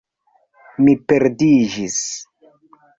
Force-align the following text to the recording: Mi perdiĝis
Mi 0.87 0.95
perdiĝis 1.13 2.03